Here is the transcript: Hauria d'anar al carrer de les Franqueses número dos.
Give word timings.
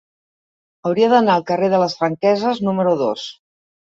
Hauria 0.89 1.09
d'anar 1.11 1.35
al 1.41 1.45
carrer 1.51 1.69
de 1.75 1.81
les 1.83 1.95
Franqueses 2.01 2.63
número 2.69 2.95
dos. 3.03 3.29